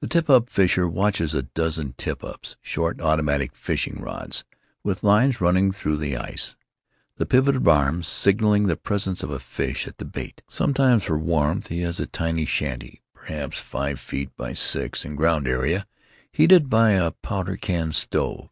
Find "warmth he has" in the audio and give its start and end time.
11.18-11.98